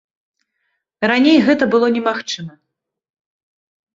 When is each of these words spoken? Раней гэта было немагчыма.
Раней 1.11 1.37
гэта 1.49 1.67
было 1.75 1.87
немагчыма. 1.97 2.53